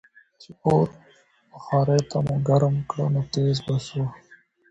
چې 0.41 0.49
اور 0.65 0.87
بخارۍ 1.51 2.01
ته 2.09 2.17
مو 2.25 2.35
ګرم 2.47 2.75
کړ 2.89 3.01
نو 3.13 3.21
ټیزززز 3.31 3.59
به 3.65 3.75
شو. 3.85 4.03